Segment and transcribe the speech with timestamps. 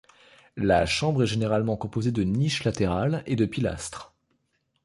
[0.57, 4.15] La chambre est généralement composée de niches latérales et de pilastres.